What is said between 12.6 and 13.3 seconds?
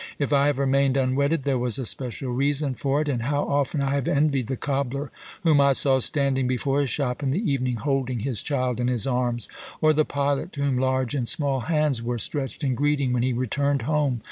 in greeting when